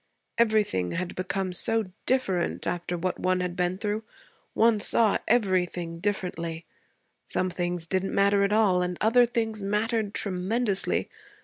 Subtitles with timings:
[0.39, 4.01] Everything had become so different after what one had been through.
[4.55, 6.65] One saw everything differently.
[7.23, 11.07] Some things didn't matter at all, and other things mattered tremendously.